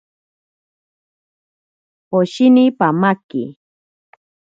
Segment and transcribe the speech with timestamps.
[2.09, 3.43] Poshini pamaki.